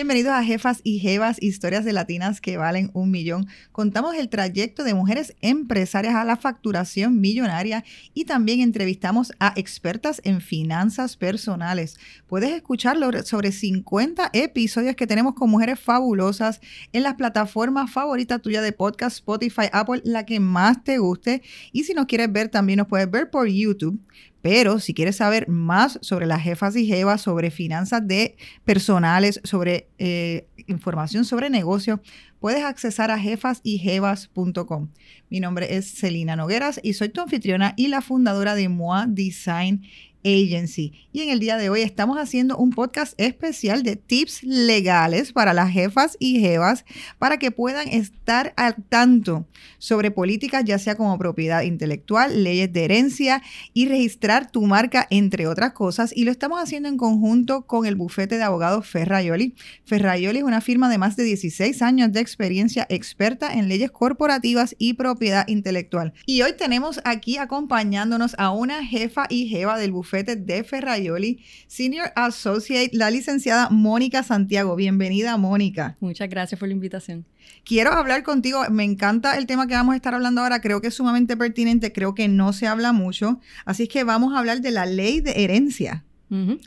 [0.00, 3.48] Bienvenidos a Jefas y Jevas, historias de latinas que valen un millón.
[3.70, 7.84] Contamos el trayecto de mujeres empresarias a la facturación millonaria
[8.14, 11.98] y también entrevistamos a expertas en finanzas personales.
[12.28, 16.62] Puedes escucharlo sobre 50 episodios que tenemos con mujeres fabulosas
[16.94, 21.42] en las plataformas favoritas tuyas de podcast, Spotify, Apple, la que más te guste.
[21.72, 24.00] Y si nos quieres ver, también nos puedes ver por YouTube.
[24.42, 29.88] Pero si quieres saber más sobre las jefas y jevas, sobre finanzas de personales, sobre
[29.98, 32.00] eh, información sobre negocios,
[32.38, 34.88] puedes accesar a jefasyjevas.com.
[35.28, 39.82] Mi nombre es Celina Nogueras y soy tu anfitriona y la fundadora de MOA Design
[40.24, 40.92] Agency.
[41.12, 45.54] Y en el día de hoy estamos haciendo un podcast especial de tips legales para
[45.54, 46.84] las jefas y jevas
[47.18, 49.46] para que puedan estar al tanto
[49.78, 55.46] sobre políticas, ya sea como propiedad intelectual, leyes de herencia y registrar tu marca, entre
[55.46, 56.12] otras cosas.
[56.14, 59.54] Y lo estamos haciendo en conjunto con el bufete de abogados Ferrayoli.
[59.84, 64.74] Ferrayoli es una firma de más de 16 años de experiencia experta en leyes corporativas
[64.78, 66.12] y propiedad intelectual.
[66.26, 72.10] Y hoy tenemos aquí acompañándonos a una jefa y jeva del bufete de Ferrayoli, Senior
[72.16, 74.74] Associate, la licenciada Mónica Santiago.
[74.74, 75.96] Bienvenida, Mónica.
[76.00, 77.24] Muchas gracias por la invitación.
[77.64, 80.88] Quiero hablar contigo, me encanta el tema que vamos a estar hablando ahora, creo que
[80.88, 84.60] es sumamente pertinente, creo que no se habla mucho, así es que vamos a hablar
[84.60, 86.04] de la ley de herencia.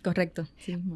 [0.02, 0.48] correcto.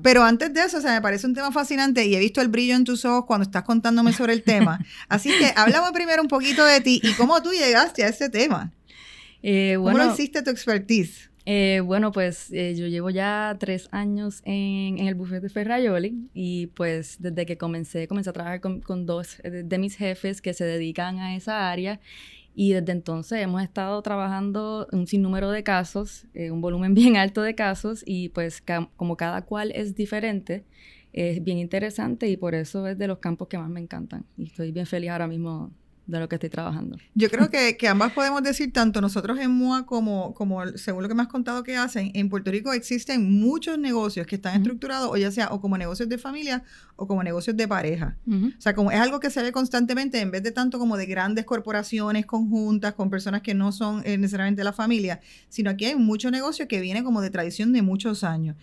[0.01, 2.47] Pero antes de eso, o sea, me parece un tema fascinante y he visto el
[2.47, 4.79] brillo en tus ojos cuando estás contándome sobre el tema.
[5.09, 8.71] Así que háblame primero un poquito de ti y cómo tú llegaste a ese tema.
[9.43, 11.29] Eh, ¿Cómo lo hiciste tu expertise?
[11.49, 17.21] Eh, bueno, pues eh, yo llevo ya tres años en, el bufete Ferrayoli y pues
[17.21, 21.19] desde que comencé, comencé a trabajar con, dos eh, de, mis jefes que se dedican
[21.19, 22.01] a esa área
[22.53, 27.55] y desde entonces hemos estado trabajando un sinnúmero de casos, un volumen bien alto de
[27.55, 28.61] casos y pues
[28.97, 30.65] como cada cual es diferente,
[31.13, 34.47] es bien interesante y por eso es de los campos que más me encantan y
[34.47, 35.71] estoy bien feliz ahora mismo
[36.07, 36.97] de lo que estoy trabajando.
[37.13, 41.09] Yo creo que, que, ambas podemos decir, tanto nosotros en MUA como, como según lo
[41.09, 45.09] que me has contado que hacen, en Puerto Rico existen muchos negocios que están estructurados,
[45.11, 46.63] o ya sea o como negocios de familia
[46.95, 48.17] o como negocios de pareja.
[48.27, 51.05] O sea, como es algo que se ve constantemente, en vez de tanto como de
[51.05, 55.19] grandes corporaciones conjuntas con personas que no son eh, necesariamente la familia,
[55.49, 58.55] sino aquí hay mucho negocio que viene como de tradición de muchos años.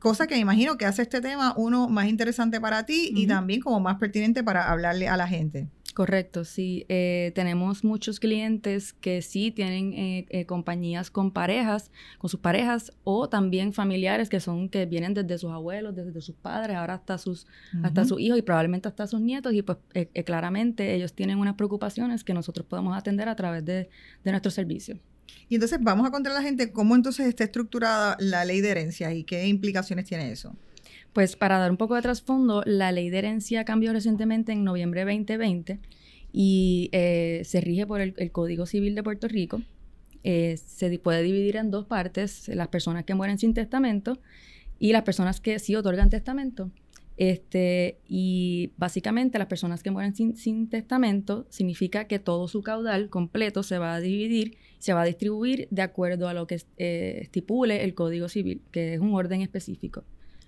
[0.00, 3.60] Cosa que me imagino que hace este tema uno más interesante para ti y también
[3.60, 5.68] como más pertinente para hablarle a la gente.
[5.94, 6.86] Correcto, sí.
[6.88, 12.92] Eh, tenemos muchos clientes que sí tienen eh, eh, compañías con parejas, con sus parejas,
[13.02, 17.18] o también familiares que son, que vienen desde sus abuelos, desde sus padres, ahora hasta
[17.18, 17.46] sus,
[17.82, 19.78] hasta sus hijos y probablemente hasta sus nietos, y pues
[20.24, 23.88] claramente ellos tienen unas preocupaciones que nosotros podemos atender a través de,
[24.24, 24.98] de nuestro servicio.
[25.48, 28.70] Y entonces vamos a contar a la gente cómo entonces está estructurada la ley de
[28.70, 30.54] herencia y qué implicaciones tiene eso.
[31.12, 35.04] Pues para dar un poco de trasfondo, la ley de herencia cambió recientemente en noviembre
[35.04, 35.80] 2020
[36.32, 39.60] y eh, se rige por el, Código Civil de Puerto Rico.
[40.22, 44.18] Eh, se puede dividir en dos partes, las personas que mueren sin testamento
[44.78, 46.70] y las personas que sí otorgan testamento.
[47.16, 53.64] Este, y básicamente las personas que mueren sin, testamento significa que todo su caudal completo
[53.64, 57.82] se va a dividir, se va a distribuir de acuerdo a lo que eh, estipule
[57.82, 60.04] el Código Civil, que es un orden específico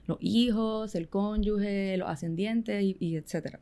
[0.06, 3.60] los hijos, el cónyuge, los ascendientes y, etcétera.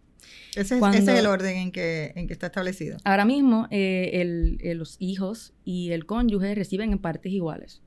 [0.54, 2.98] Ese es, el orden en que, en que está establecido.
[3.04, 7.82] Ahora mismo, eh, eh, los hijos y el cónyuge reciben en partes iguales.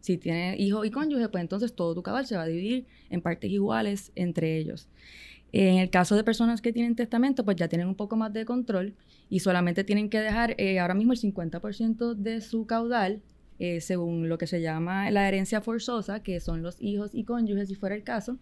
[0.00, 3.22] Si tienes hijo y cónyuge, pues entonces todo tu cabal se va a dividir en
[3.22, 4.88] partes iguales entre ellos.
[5.52, 8.44] En el caso de personas que tienen testamento, pues ya tienen un poco más de
[8.44, 8.96] control
[9.30, 13.22] y solamente tienen que dejar eh, ahora mismo el 50% de su caudal
[13.58, 17.68] eh, según lo que se llama la herencia forzosa, que son los hijos y cónyuges,
[17.68, 18.38] si fuera el caso,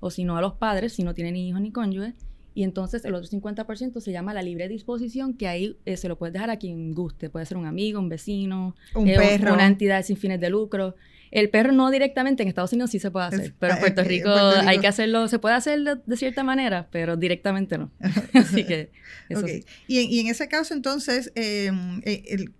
[0.00, 2.14] o si no a los padres, si no tienen ni hijos ni cónyuges.
[2.56, 6.16] Y entonces el otro 50% se llama la libre disposición, que ahí eh, se lo
[6.16, 7.28] puedes dejar a quien guste.
[7.28, 9.54] Puede ser un amigo, un vecino, un eh, perro.
[9.54, 10.94] una entidad sin fines de lucro.
[11.32, 14.30] El perro no directamente, en Estados Unidos sí se puede hacer, pero en Puerto, Rico,
[14.30, 17.90] hay que hacerlo, se puede hacer de, cierta manera, pero directamente no.
[18.34, 18.92] Así que
[19.28, 19.44] eso
[19.88, 22.52] y, en, y, en, ese caso entonces, em, el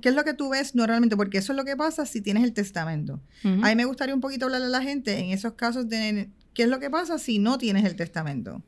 [0.00, 1.16] ¿Qué es lo que tú ves normalmente?
[1.16, 3.20] Porque eso es lo que pasa si tienes el testamento.
[3.44, 6.64] A mí me gustaría un poquito hablarle a la gente en esos casos de qué
[6.64, 8.62] es lo que pasa si no tienes el testamento.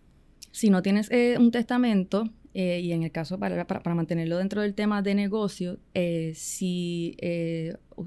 [0.52, 4.60] Si no tienes eh, un testamento, eh, y en el caso para, para, mantenerlo dentro
[4.60, 7.16] del tema de negocio, eh, si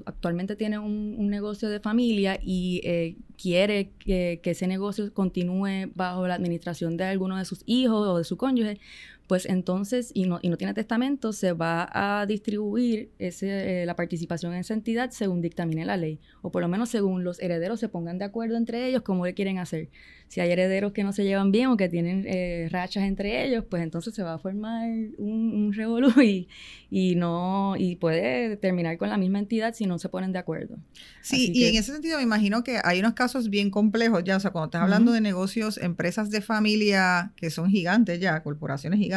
[0.04, 6.34] actualmente tiene un, negocio de familia y quiere que, que, ese negocio continúe bajo la
[6.34, 8.78] administración de alguno de sus hijos o de su cónyuge,
[9.26, 13.96] pues entonces, y no, y no tiene testamento, se va a distribuir ese, eh, la
[13.96, 17.80] participación en esa entidad según dictamine la ley, o por lo menos según los herederos
[17.80, 19.88] se pongan de acuerdo entre ellos cómo le quieren hacer.
[20.28, 23.64] Si hay herederos que no se llevan bien o que tienen eh, rachas entre ellos,
[23.68, 24.88] pues entonces se va a formar
[25.18, 26.48] un, un revolú y,
[26.90, 30.76] y, no, y puede terminar con la misma entidad si no se ponen de acuerdo.
[31.22, 34.40] Sí, y en ese sentido me imagino que hay unos casos bien complejos ya, o
[34.40, 39.15] sea, cuando estás hablando de negocios, empresas de familia que son gigantes ya, corporaciones gigantes,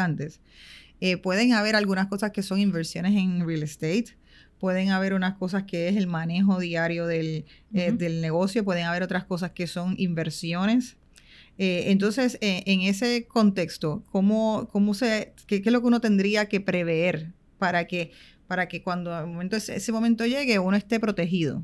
[1.01, 4.17] eh, pueden haber algunas cosas que son inversiones en real estate,
[4.59, 9.23] pueden haber unas cosas que es el manejo diario del, eh, negocio, pueden haber otras
[9.23, 10.97] cosas que son inversiones.
[11.57, 16.59] Eh, entonces, en ese contexto, ¿cómo, cómo se, qué, es lo que uno tendría que
[16.59, 18.11] prever para que,
[18.47, 21.63] para que cuando momento, ese, momento llegue uno esté protegido?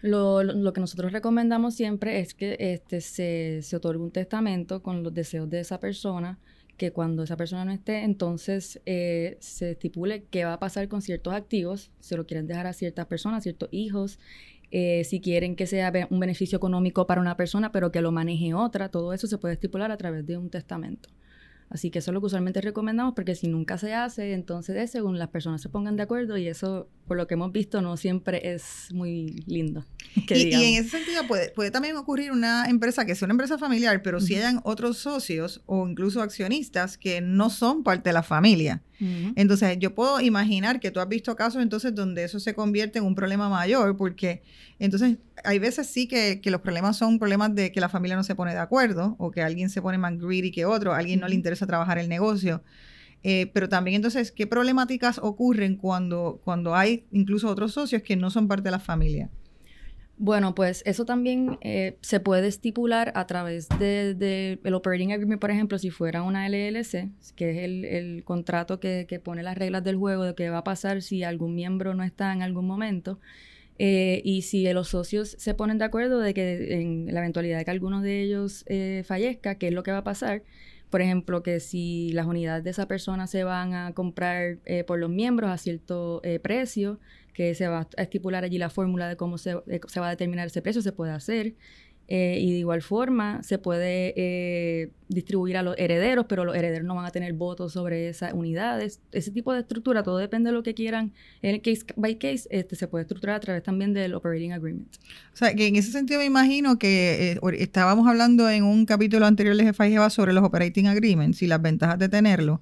[0.00, 5.02] Lo, lo, que nosotros recomendamos siempre es que este, se, se otorgue un testamento con
[5.02, 6.38] los deseos de esa persona
[6.76, 11.02] que cuando esa persona no esté, entonces eh, se estipule qué va a pasar con
[11.02, 14.18] ciertos activos, se lo quieren dejar a ciertas personas, ciertos hijos,
[14.70, 18.54] eh, si quieren que sea un beneficio económico para una persona, pero que lo maneje
[18.54, 21.10] otra, todo eso se puede estipular a través de un testamento.
[21.72, 24.90] Así que eso es lo que usualmente recomendamos porque si nunca se hace, entonces es
[24.90, 27.96] según las personas se pongan de acuerdo y eso, por lo que hemos visto, no
[27.96, 29.82] siempre es muy lindo.
[30.28, 34.02] y, en ese sentido puede, puede también ocurrir una empresa que sea una empresa familiar,
[34.02, 38.82] pero si hayan otros socios o incluso accionistas que no son parte de la familia.
[39.34, 43.04] Entonces, yo puedo imaginar que tú has visto casos entonces donde eso se convierte en
[43.04, 44.42] un problema mayor, porque
[44.78, 48.34] entonces hay veces sí que, los problemas son problemas de que la familia no se
[48.34, 51.26] pone de acuerdo o que alguien se pone más greedy que otro, a alguien no
[51.26, 52.62] le interesa trabajar el negocio.
[53.24, 58.30] Eh, pero también entonces, ¿qué problemáticas ocurren cuando, cuando hay incluso otros socios que no
[58.30, 59.30] son parte de la familia?
[60.18, 65.40] Bueno, pues eso también eh, se puede estipular a través del de, el Operating Agreement,
[65.40, 69.96] por ejemplo, si fuera una LLC, que es el, contrato que, pone las reglas del
[69.96, 73.18] juego de qué va a pasar si algún miembro no está en algún momento.
[73.78, 77.64] Eh, y si los socios se ponen de acuerdo de que en la eventualidad de
[77.64, 78.64] que alguno de ellos
[79.04, 80.42] fallezca, ¿qué es lo que va a pasar?
[80.92, 85.08] Por ejemplo, que si las unidades de esa persona se van a comprar por los
[85.08, 87.00] miembros a cierto precio,
[87.32, 89.56] que se va a estipular allí la fórmula de cómo se,
[89.88, 91.54] se va a determinar ese precio, se puede hacer.
[92.08, 96.86] Eh, y de igual forma se puede eh, distribuir a los herederos, pero los herederos
[96.86, 99.00] no van a tener votos sobre esas unidades.
[99.12, 101.12] Ese tipo de estructura, todo depende de lo que quieran.
[101.40, 104.88] En el case by case, este, se puede estructurar a través también del operating agreement.
[105.32, 109.24] O sea, que en ese sentido me imagino que eh, estábamos hablando en un capítulo
[109.24, 112.60] anterior de Jefa sobre los operating agreements y las ventajas de tenerlo,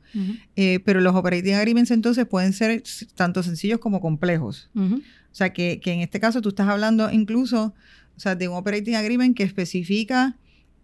[0.85, 2.83] pero los operating agreements entonces pueden ser
[3.15, 4.71] tanto sencillos como complejos.
[4.77, 7.75] O sea, que, que en este caso tú estás hablando incluso
[8.17, 10.37] o sea, de un operating agreement que especifica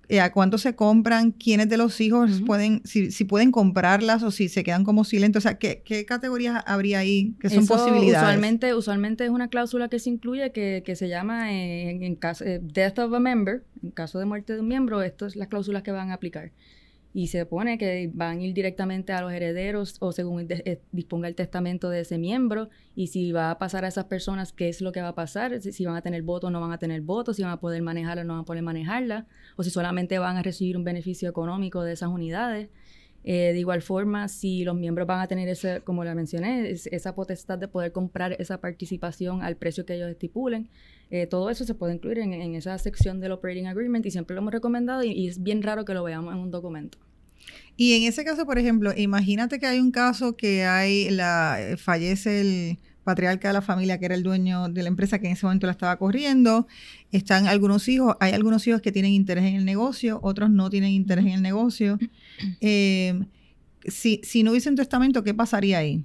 [0.09, 4.31] eh, a cuánto se compran, quiénes de los hijos pueden, si, si, pueden comprarlas o
[4.31, 5.41] si se quedan como silentes.
[5.41, 8.23] O sea, ¿qué, qué categorías habría ahí que son posibilidades?
[8.23, 12.45] Usualmente, usualmente es una cláusula que se incluye que, que se llama en, en caso
[12.45, 15.49] de death of a member, en caso de muerte de un miembro, estas son las
[15.49, 16.53] cláusulas que van a aplicar
[17.17, 21.29] y se pone que van a ir directamente a los herederos o según eh, disponga
[21.29, 24.83] el testamento de ese miembro y si va a pasar a esas personas, qué es
[24.83, 27.01] lo que va a pasar, si, van a tener voto o no van a tener
[27.01, 29.27] voto, si van a poder manejarla o no van a poder manejarla,
[29.57, 32.69] o si solamente van a recibir un beneficio económico de esas unidades.
[33.29, 37.15] Eh, de igual forma, si los miembros van a tener, ese, como la mencioné, esa
[37.15, 40.69] potestad de poder comprar esa participación al precio que ellos estipulen,
[41.11, 44.43] eh, todo eso se puede incluir en, esa sección del Operating Agreement y siempre lo
[44.43, 46.99] hemos recomendado y, es bien raro que lo veamos en un documento.
[47.77, 52.41] Y en ese caso, por ejemplo, imagínate que hay un caso que hay la fallece
[52.41, 55.47] el patriarca de la familia que era el dueño de la empresa que en ese
[55.47, 56.67] momento la estaba corriendo.
[57.13, 60.91] Están algunos hijos, hay algunos hijos que tienen interés en el negocio, otros no tienen
[60.91, 61.99] interés en el negocio.
[62.61, 63.19] Eh,
[63.87, 66.05] si, si no hubiese un testamento, ¿qué pasaría ahí?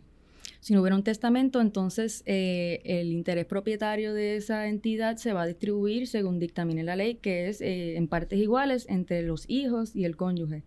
[0.61, 5.41] Si no hubiera un testamento, entonces eh, el interés propietario de esa entidad se va
[5.41, 9.95] a distribuir según dictamine la ley, que es eh, en partes iguales entre los hijos
[9.95, 10.63] y el cónyuge.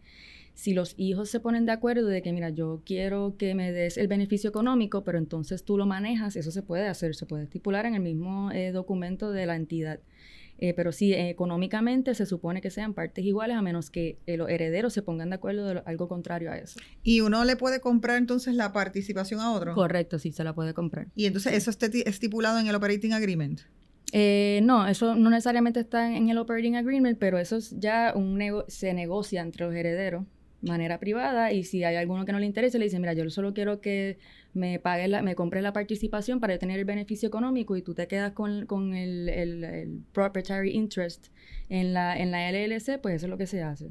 [0.54, 3.98] Si los hijos se ponen de acuerdo de que, mira, yo quiero que me des
[3.98, 7.86] el beneficio económico, pero entonces tú lo manejas, eso se puede hacer, se puede estipular
[7.86, 10.00] en el mismo eh, documento de la entidad.
[10.58, 14.48] Eh, pero sí, económicamente se supone que sean partes iguales a menos que eh, los
[14.48, 16.78] herederos se pongan de acuerdo de algo contrario a eso.
[17.02, 19.74] ¿Y uno le puede comprar entonces la participación a otro?
[19.74, 21.08] Correcto, sí, se la puede comprar.
[21.16, 23.62] ¿Y entonces eso está estipulado en el Operating Agreement?
[24.12, 28.94] Eh, no, eso no necesariamente está en el Operating Agreement, pero eso ya un se
[28.94, 30.24] negocia entre los herederos
[30.64, 33.54] manera privada y si hay alguno que no le interese, le dice, mira, yo solo
[33.54, 34.18] quiero que
[34.52, 38.06] me pague la, me compres la participación para tener el beneficio económico y tú te
[38.06, 41.26] quedas con, con el, el, proprietary interest
[41.68, 43.90] en la, en la LLC, pues eso es lo que se hace.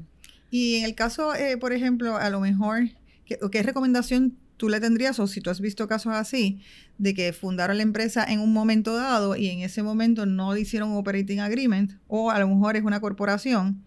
[0.50, 2.88] Y en el caso, eh, por ejemplo, a lo mejor,
[3.24, 6.60] ¿qué, ¿qué recomendación tú le tendrías, o si tú has visto casos así,
[6.98, 10.90] de que fundaron la empresa en un momento dado y en ese momento no hicieron
[10.90, 13.84] un operating agreement, o a lo mejor es una corporación,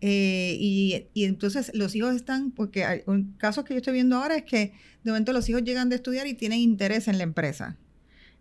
[0.00, 4.36] eh, y, entonces los hijos están, porque hay un caso que yo estoy viendo ahora
[4.36, 4.72] es que
[5.02, 7.78] de momento los hijos llegan de estudiar y tienen interés en la empresa.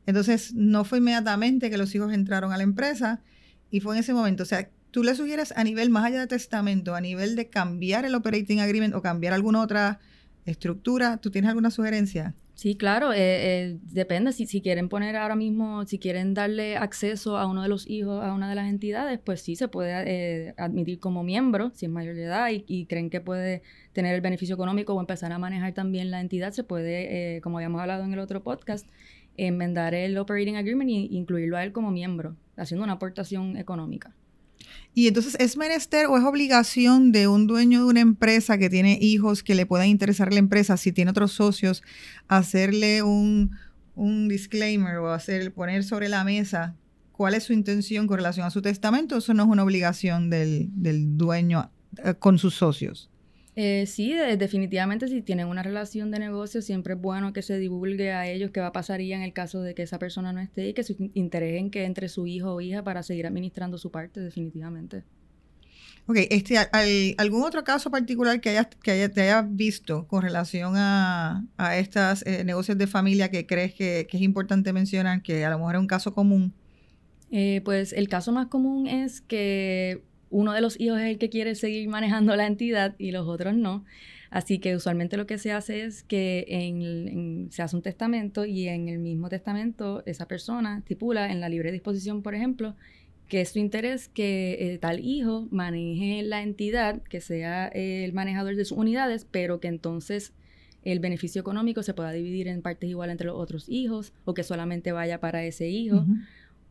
[0.05, 3.21] Entonces no fue inmediatamente que los hijos entraron a la empresa
[3.71, 4.43] y fue en ese momento.
[4.43, 8.05] O sea, tú le sugieres a nivel más allá de testamento, a nivel de cambiar
[8.05, 9.99] el operating agreement o cambiar alguna otra
[10.45, 12.35] estructura, ¿tú tienes alguna sugerencia?
[12.55, 14.31] Sí, claro, eh, eh, depende.
[14.31, 18.23] Si, si quieren poner ahora mismo, si quieren darle acceso a uno de los hijos
[18.23, 19.91] a una de las entidades, pues sí se puede
[20.47, 24.21] eh, admitir como miembro, si es mayor de edad y, creen que puede tener el
[24.21, 28.13] beneficio económico o empezar a manejar también la entidad, se puede, como habíamos hablado en
[28.13, 28.87] el otro podcast,
[29.35, 34.13] enmendar el Operating Agreement e incluirlo a él como miembro, haciendo una aportación económica.
[34.93, 38.97] Y entonces, ¿es menester o es obligación de un dueño de una empresa que tiene
[39.01, 41.83] hijos que le puedan interesar la empresa, si tiene otros socios,
[42.27, 43.57] hacerle un,
[44.27, 46.75] disclaimer o hacer, poner sobre la mesa
[47.11, 49.17] cuál es su intención con relación a su testamento?
[49.17, 51.71] Eso no es una obligación del, del dueño
[52.03, 53.09] eh, con sus socios.
[53.55, 58.11] Eh, sí, definitivamente si tienen una relación de negocio, siempre es bueno que se divulgue
[58.11, 60.69] a ellos qué va a pasaría en el caso de que esa persona no esté
[60.69, 64.19] y que se interesen que entre su hijo o hija para seguir administrando su parte,
[64.21, 65.03] definitivamente.
[66.05, 66.57] Ok, este,
[67.17, 72.25] ¿algún otro caso particular que, hayas, que te hayas visto con relación a, a estos
[72.25, 75.81] eh, negocios de familia que crees que, es importante mencionar, que a lo mejor es
[75.81, 76.53] un caso común?
[77.31, 81.29] Eh, pues el caso más común es que uno de los hijos es el que
[81.29, 83.85] quiere seguir manejando la entidad y los otros no.
[84.31, 88.67] Así que usualmente lo que se hace es que en, se hace un testamento y
[88.67, 92.75] en el mismo testamento esa persona estipula en la libre disposición, por ejemplo,
[93.27, 98.55] que es su interés que eh, tal hijo maneje la entidad, que sea el manejador
[98.55, 100.33] de sus unidades, pero que entonces
[100.83, 104.43] el beneficio económico se pueda dividir en partes igual entre los otros hijos o que
[104.43, 106.05] solamente vaya para ese hijo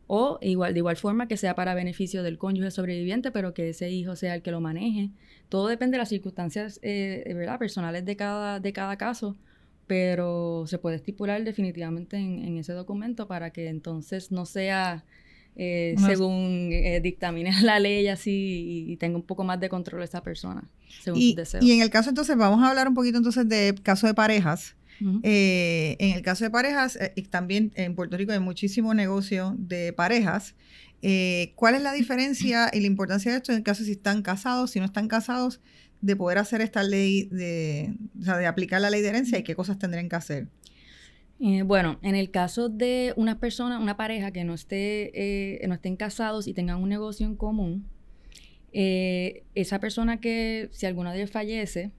[0.06, 3.90] o igual, de igual forma que sea para beneficio del cónyuge sobreviviente, pero que ese
[3.90, 5.10] hijo sea el que lo maneje.
[5.48, 7.58] Todo depende de las circunstancias eh, ¿verdad?
[7.58, 9.36] personales de cada, de cada caso,
[9.86, 15.04] pero se puede estipular definitivamente en, ese documento para que entonces no sea
[15.54, 20.22] eh, según eh, dictamine la ley así y, tenga un poco más de control esa
[20.22, 20.64] persona,
[21.02, 21.64] según sus deseos.
[21.64, 24.74] Y en el caso entonces, vamos a hablar un poquito entonces de caso de parejas.
[25.22, 29.54] Eh, en el caso de parejas, eh, y también en Puerto Rico hay muchísimo negocio
[29.58, 30.54] de parejas.
[31.02, 34.22] Eh, ¿Cuál es la diferencia y la importancia de esto en el caso si están
[34.22, 35.60] casados, si no están casados,
[36.00, 39.42] de poder hacer esta ley, de, o sea, de aplicar la ley de herencia y
[39.42, 40.48] qué cosas tendrían que hacer?
[41.64, 46.46] bueno, en el caso de una persona, una pareja que no, esté, no estén casados
[46.46, 47.84] y tengan un negocio en común,
[48.72, 51.90] esa persona que si alguno de ellos fallece,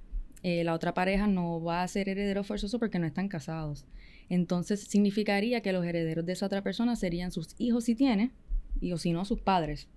[0.44, 3.86] eh, la otra pareja no va a ser heredero forzoso porque no están casados.
[4.30, 8.32] Entonces significaría que los herederos de esa otra persona serían sus hijos si tiene,
[8.80, 9.88] y o si no, sus padres.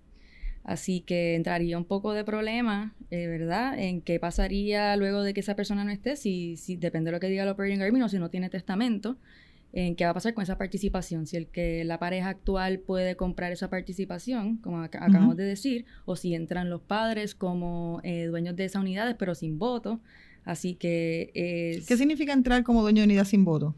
[0.63, 3.79] Así que entraría un poco de problema, eh, ¿verdad?
[3.79, 7.21] En qué pasaría luego de que esa persona no esté, si, si depende de lo
[7.21, 9.17] que diga el operating agreement o si no tiene testamento,
[9.73, 13.15] en qué va a pasar con esa participación, si el que la pareja actual puede
[13.15, 18.57] comprar esa participación, como acabamos de decir, o si entran los padres como eh, dueños
[18.57, 20.01] de esas unidades pero sin voto,
[20.47, 21.85] Así que...
[21.87, 23.75] ¿Qué significa entrar como dueño de unidad sin voto?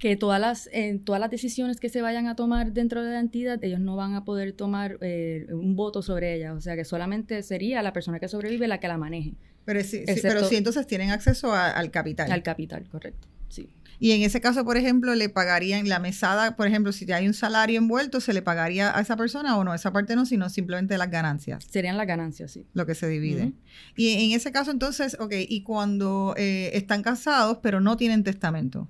[0.00, 0.70] que todas las,
[1.04, 4.14] todas las decisiones que se vayan a tomar dentro de la entidad, ellos no van
[4.14, 6.54] a poder tomar eh, un voto sobre ella.
[6.54, 9.34] O sea, que solamente sería la persona que sobrevive la que la maneje.
[9.66, 12.32] Pero sí, pero sí entonces tienen acceso al capital.
[12.32, 13.28] Al capital, correcto.
[13.50, 13.68] Sí.
[14.02, 17.34] Y en ese caso, por ejemplo, le pagarían la mesada, por ejemplo, si hay un
[17.34, 19.74] salario envuelto, ¿se le pagaría a esa persona o no?
[19.74, 21.62] Esa parte no, sino simplemente las ganancias.
[21.70, 22.64] Serían las ganancias, sí.
[22.72, 23.52] Lo que se divide.
[23.96, 28.88] Y en ese caso, entonces, ok, y cuando eh, están casados, pero no tienen testamento,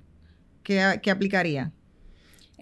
[0.62, 1.72] ¿qué, aplicaría?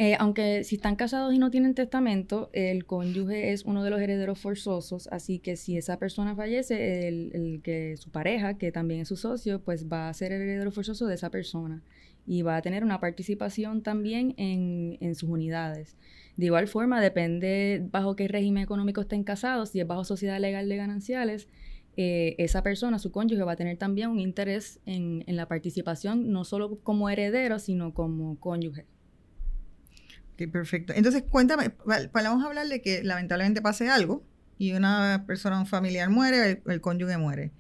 [0.00, 4.00] Eh, aunque si están casados y no tienen testamento, el cónyuge es uno de los
[4.00, 9.09] herederos forzosos, así que si esa persona fallece, el, que su pareja, que también es
[9.09, 11.83] su socio, pues va a ser el heredero forzoso de esa persona
[12.28, 15.97] y va a tener una participación también en, sus unidades.
[16.37, 20.69] De igual forma, depende bajo qué régimen económico estén casados, si es bajo sociedad legal
[20.69, 21.49] de gananciales,
[21.97, 26.45] eh, esa persona, su cónyuge, va a tener también un interés en, la participación, no
[26.45, 28.87] solo como heredero, sino como cónyuge.
[30.38, 30.92] Ok, perfecto.
[30.95, 31.73] Entonces, cuéntame,
[32.12, 34.23] vamos a hablar de que lamentablemente pase algo
[34.57, 37.50] y una persona, un familiar muere, el, el cónyuge muere.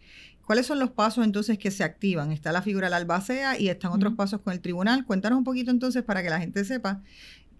[0.46, 2.32] ¿Cuáles son los pasos entonces que se activan?
[2.32, 5.04] Está la figura de la albacea y están otros pasos con el tribunal.
[5.04, 7.02] Cuéntanos un poquito entonces para que la gente sepa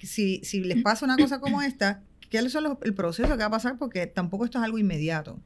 [0.06, 3.50] si, si les pasa una cosa como esta, ¿qué es el proceso que va a
[3.50, 3.76] pasar?
[3.78, 5.40] Porque tampoco esto es algo inmediato.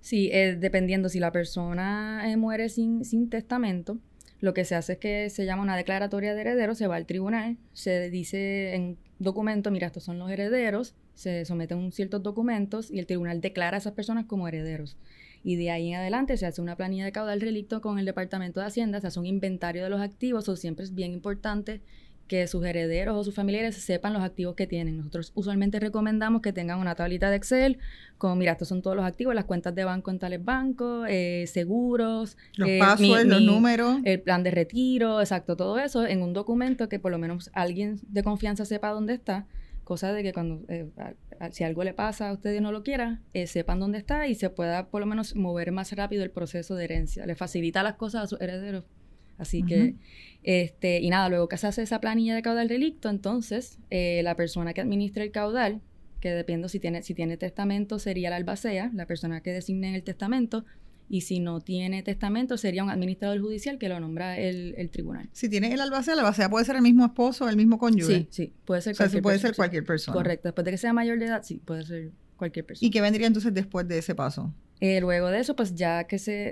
[0.00, 3.98] Sí, eh, dependiendo si la persona eh, muere sin, sin testamento,
[4.46, 7.04] lo que se hace es que se llama una declaratoria de herederos, se va al
[7.04, 13.00] tribunal, se dice en documento, mira, estos son los herederos, se someten ciertos documentos y
[13.00, 14.96] el tribunal declara a esas personas como herederos.
[15.42, 18.60] Y de ahí en adelante se hace una planilla de caudal relicto con el Departamento
[18.60, 21.82] de Hacienda, se hace un inventario de los activos, o siempre es bien importante
[22.26, 24.98] que sus herederos o sus familiares sepan los activos que tienen.
[24.98, 27.78] Nosotros usualmente recomendamos que tengan una tablita de Excel
[28.18, 31.44] con, mira, estos son todos los activos, las cuentas de banco en tales bancos, eh,
[31.46, 36.32] seguros, los eh, passwords, los números, el plan de retiro, exacto, todo eso en un
[36.32, 39.46] documento que por lo menos alguien de confianza sepa dónde está,
[39.84, 40.88] cosa de que cuando, eh,
[41.52, 44.50] si algo le pasa a usted y no lo quiera, sepan dónde está y se
[44.50, 47.26] pueda por lo menos mover más rápido el proceso de herencia.
[47.26, 48.84] Le facilita las cosas a sus herederos.
[49.38, 49.94] Así que
[50.46, 54.36] este, y nada, luego que se hace esa planilla de caudal delicto, entonces eh, la
[54.36, 55.80] persona que administra el caudal,
[56.20, 60.04] que depende si tiene, si tiene testamento, sería la albacea, la persona que designe el
[60.04, 60.64] testamento,
[61.08, 65.28] y si no tiene testamento, sería un administrador judicial que lo nombra el, tribunal.
[65.32, 68.14] Si tiene el albacea, la albacea puede ser el mismo esposo, el mismo cónyuge.
[68.14, 70.14] Sí, sí, puede ser cualquier puede ser cualquier persona.
[70.14, 72.86] Correcto, después de que sea mayor de edad, sí, puede ser cualquier persona.
[72.86, 74.54] ¿Y qué vendría entonces después de ese paso?
[74.80, 76.50] Eh, luego de eso, pues ya que se,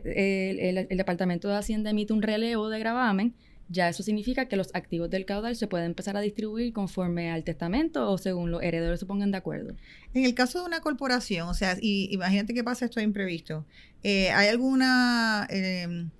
[0.58, 3.34] el, el, Departamento de Hacienda emite un relevo de gravamen,
[3.68, 7.44] ya eso significa que los activos del caudal se pueden empezar a distribuir conforme al
[7.44, 9.74] testamento o según los herederos se pongan de acuerdo.
[10.12, 13.64] En el caso de una corporación, o sea, y, imagínate que pasa esto imprevisto,
[14.02, 16.10] eh, ¿hay alguna em,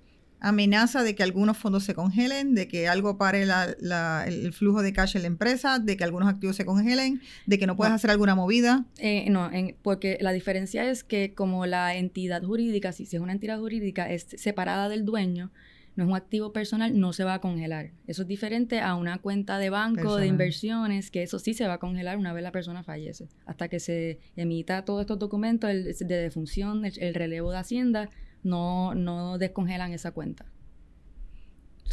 [0.45, 5.15] amenaza de que algunos fondos se congelen, de que algo pare el flujo de cash
[5.15, 8.35] en la empresa, de que algunos activos se congelen, de que no puedas hacer alguna
[8.35, 8.85] movida?
[8.99, 9.49] Eh, no,
[9.81, 14.27] porque la diferencia es que como la entidad jurídica, si es una entidad jurídica, es
[14.37, 15.51] separada del dueño,
[15.95, 17.91] no es un activo personal, no se va a congelar.
[18.05, 21.75] Eso es diferente a una cuenta de banco, de inversiones, que eso sí se va
[21.75, 23.29] a congelar una vez la persona fallece.
[23.45, 28.09] Hasta que se emita todos estos documentos de defunción, el, relevo de Hacienda,
[28.45, 30.45] no, no descongelan esa cuenta.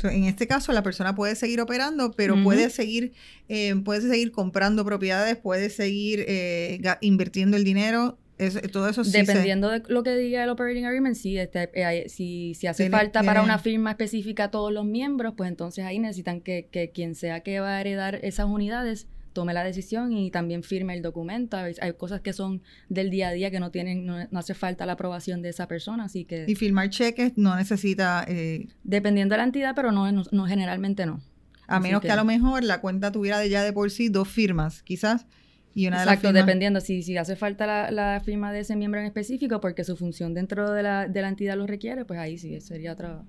[0.05, 3.13] en este caso, la persona puede seguir operando, pero puede seguir,
[3.49, 8.19] eh, puede seguir comprando propiedades, puede seguir eh, invirtiendo el dinero
[8.73, 12.55] todo eso sí Dependiendo de lo que diga el operating agreement, si, este, eh, si,
[12.55, 16.41] si, hace falta para una firma específica a todos los miembros, pues entonces ahí necesitan
[16.41, 20.63] que, que, quien sea que va a heredar esas unidades tome la decisión y también
[20.63, 21.57] firme el documento.
[21.57, 24.93] Hay, cosas que son del día a día que no tienen, no, hace falta la
[24.93, 26.45] aprobación de esa persona, así que...
[26.49, 28.25] Y firmar cheques no necesita...
[28.29, 31.21] Eh, dependiendo de la entidad, pero no, no, generalmente no.
[31.67, 34.29] A menos que, a lo mejor la cuenta tuviera de ya de por sí dos
[34.29, 35.27] firmas, quizás
[35.75, 39.97] Exacto, dependiendo si, si hace falta la, firma de ese miembro en específico porque su
[39.97, 43.23] función dentro de la, de la entidad lo requiere, pues ahí sí sería otra.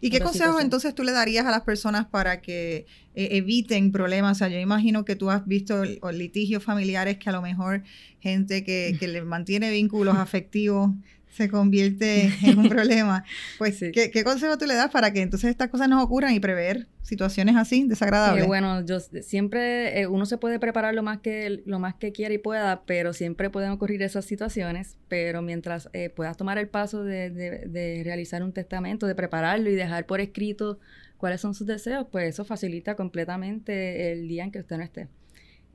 [0.00, 4.36] ¿Y qué consejos entonces tú le darías a las personas para que eh, eviten problemas?
[4.36, 7.82] O sea, yo imagino que tú has visto litigios familiares que a lo mejor
[8.20, 10.90] gente que, que le mantiene vínculos afectivos
[11.30, 13.24] se convierte en un problema.
[13.58, 16.40] Pues, ¿qué, ¿qué, consejo tú le das para que entonces estas cosas no ocurran y
[16.40, 18.46] prever situaciones así desagradables?
[18.46, 22.34] bueno, yo siempre, eh, uno se puede preparar lo más que lo más que quiera
[22.34, 24.96] y pueda, pero siempre pueden ocurrir esas situaciones.
[25.08, 29.74] Pero mientras eh, puedas tomar el paso de, de, realizar un testamento, de prepararlo y
[29.74, 30.78] dejar por escrito
[31.16, 35.08] cuáles son sus deseos, pues eso facilita completamente el día en que usted no esté.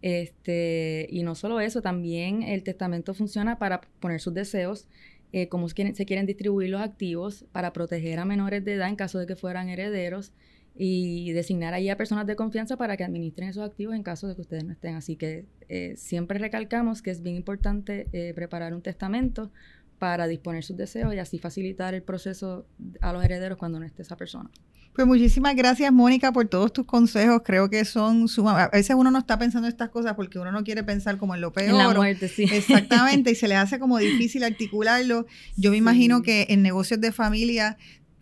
[0.02, 4.88] Este, y no solo eso, también el testamento funciona para poner sus deseos
[5.36, 9.19] eh, cómo se quieren, distribuir los activos para proteger a menores de edad en caso
[9.19, 10.32] de que fueran herederos
[10.78, 14.36] y designar ahí a personas de confianza para que administren esos activos en caso de
[14.36, 14.95] que ustedes no estén.
[14.95, 19.52] Así que eh, siempre recalcamos que es bien importante eh, preparar un testamento
[19.99, 22.67] para disponer sus deseos y así facilitar el proceso
[23.01, 24.49] a los herederos cuando no esté esa persona.
[24.93, 27.41] Pues muchísimas gracias, Mónica, por todos tus consejos.
[27.43, 28.69] Creo que son sumamente.
[28.73, 31.36] A veces uno no está pensando en estas cosas porque uno no quiere pensar como
[31.36, 31.71] en lo peor.
[31.71, 32.43] En la muerte, sí.
[32.43, 35.25] Exactamente, y se le hace como difícil articularlo.
[35.58, 37.77] Yo me imagino que en negocios de familia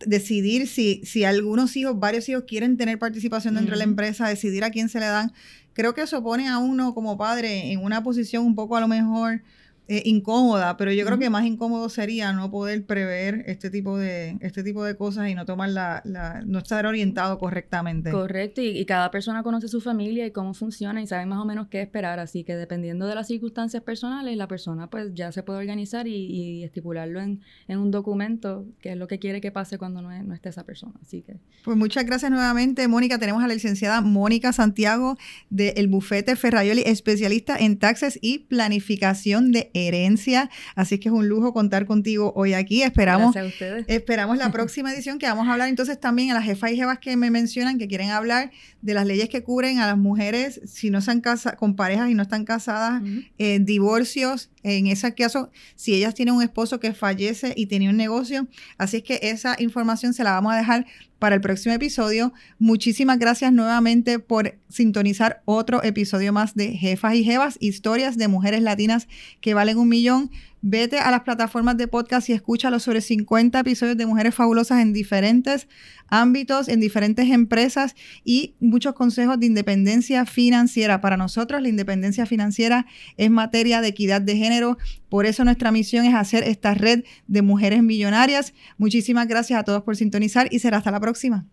[0.06, 4.64] decidir si, si algunos hijos, varios hijos quieren tener participación dentro de la empresa, decidir
[4.64, 5.32] a quién se le dan,
[5.74, 8.88] creo que eso pone a uno como padre en una posición un poco a lo
[8.88, 9.44] mejor
[9.90, 14.38] eh, incómoda, pero yo creo que más incómodo sería no poder prever este tipo de,
[14.40, 18.10] este tipo de cosas y no tomar la, la no estar orientado correctamente.
[18.10, 21.68] Correcto, y, cada persona conoce su familia y cómo funciona y sabe más o menos
[21.68, 25.60] qué esperar, así que dependiendo de las circunstancias personales, la persona pues ya se puede
[25.60, 30.02] organizar y, estipularlo en, en, un documento, que es lo que quiere que pase cuando
[30.02, 31.36] no, no esté esa persona, así que.
[31.66, 33.20] Pues muchas gracias nuevamente, Mónica.
[33.20, 35.18] Tenemos a la licenciada Mónica Santiago
[35.50, 40.50] del bufete Ferrayoli, especialista en taxes y planificación de herencia.
[40.76, 42.84] Así que es un lujo contar contigo hoy aquí.
[42.84, 43.86] Esperamos, a ustedes.
[43.88, 47.00] esperamos la próxima edición que vamos a hablar entonces también a las jefas y jefas
[47.00, 50.90] que me mencionan que quieren hablar de las leyes que cubren a las mujeres si
[50.90, 53.02] no se han casado con parejas y no están casadas,
[53.38, 57.98] eh, divorcios, en ese caso, si ellas tienen un esposo que fallece y tenía un
[57.98, 58.48] negocio.
[58.78, 60.86] Así es que esa información se la vamos a dejar
[61.20, 62.34] para el próximo episodio.
[62.60, 68.62] Muchísimas gracias nuevamente por sintonizar otro episodio más de Jefas y Jevas, historias de mujeres
[68.62, 69.08] latinas
[69.42, 70.32] que valen un millón.
[70.66, 74.80] Vete a las plataformas de podcast y escucha los sobre 50 episodios de mujeres fabulosas
[74.80, 75.68] en diferentes
[76.08, 81.02] ámbitos, en diferentes empresas y muchos consejos de independencia financiera.
[81.02, 82.86] Para nosotros la independencia financiera
[83.18, 84.78] es materia de equidad de género.
[85.10, 88.54] Por eso nuestra misión es hacer esta red de mujeres millonarias.
[88.78, 91.46] Muchísimas gracias a todos por sintonizar y será hasta la próxima.